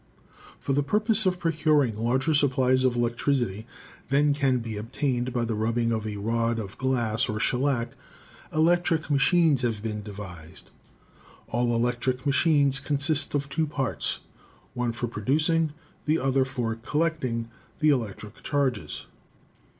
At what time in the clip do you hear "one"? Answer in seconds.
14.73-14.91